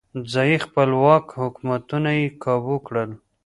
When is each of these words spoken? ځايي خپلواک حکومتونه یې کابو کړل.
ځايي 0.31 0.57
خپلواک 0.65 1.25
حکومتونه 1.41 2.09
یې 2.19 2.27
کابو 2.43 2.75
کړل. 2.87 3.09